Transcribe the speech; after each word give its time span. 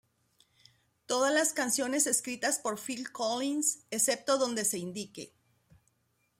Todas 1.05 1.31
las 1.31 1.53
canciones 1.53 2.07
escritas 2.07 2.57
por 2.57 2.79
Phil 2.79 3.11
Collins, 3.11 3.85
excepto 3.91 4.39
donde 4.39 4.65
se 4.65 4.79
indique. 4.79 5.31